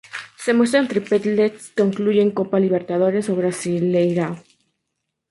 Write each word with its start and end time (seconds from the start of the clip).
Se 0.35 0.55
muestran 0.55 0.87
tripletes 0.87 1.69
que 1.75 1.83
incluyan 1.83 2.31
Copa 2.39 2.59
Libertadores 2.65 3.25
o 3.31 3.35
Brasileirão. 3.41 4.33